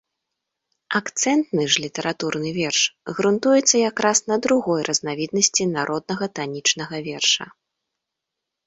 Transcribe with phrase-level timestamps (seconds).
[0.99, 2.81] Акцэнтны ж літаратурны верш
[3.19, 7.45] грунтуецца якраз на другой разнавіднасці народнага танічнага верша.